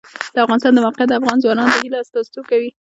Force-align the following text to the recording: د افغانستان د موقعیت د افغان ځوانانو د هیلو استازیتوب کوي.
د 0.33 0.37
افغانستان 0.45 0.73
د 0.73 0.79
موقعیت 0.85 1.09
د 1.09 1.13
افغان 1.19 1.37
ځوانانو 1.43 1.73
د 1.73 1.75
هیلو 1.83 2.01
استازیتوب 2.03 2.45
کوي. 2.51 2.69